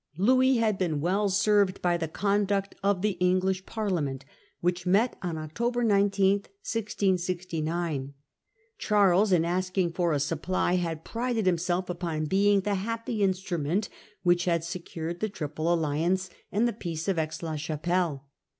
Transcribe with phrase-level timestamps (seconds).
[0.17, 4.25] Louis had been well served by the conduct of the English Parliament,
[4.59, 8.15] which met on October 19, 1669.
[8.79, 13.89] Charles, in asking for a supply, had prided himself upon being the happy instrument
[14.23, 18.25] which had secured the Triple Alliance and the Peace of Aix la Chapelle.